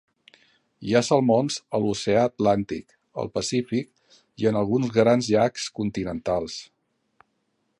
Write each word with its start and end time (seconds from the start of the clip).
Hi 0.91 0.95
ha 0.95 1.01
salmons 1.07 1.57
a 1.77 1.81
l'Oceà 1.83 2.23
Atlàntic, 2.29 2.95
al 3.25 3.29
Pacífic 3.35 4.17
i 4.45 4.49
en 4.53 4.57
alguns 4.63 4.89
grans 4.97 5.29
llacs 5.35 5.69
continentals. 5.83 6.57